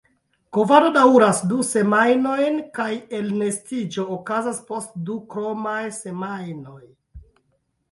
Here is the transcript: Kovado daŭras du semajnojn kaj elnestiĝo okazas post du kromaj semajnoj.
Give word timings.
Kovado 0.55 0.87
daŭras 0.93 1.41
du 1.51 1.59
semajnojn 1.67 2.57
kaj 2.79 2.89
elnestiĝo 3.19 4.07
okazas 4.17 4.65
post 4.73 4.99
du 5.11 5.21
kromaj 5.37 5.79
semajnoj. 6.01 6.83